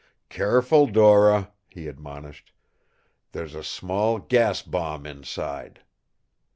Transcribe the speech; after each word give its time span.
"Careful, 0.29 0.87
Dora," 0.87 1.51
he 1.69 1.87
admonished. 1.87 2.53
"There's 3.33 3.53
a 3.53 3.63
small 3.63 4.17
gas 4.17 4.63
bomb 4.63 5.05
inside." 5.05 5.83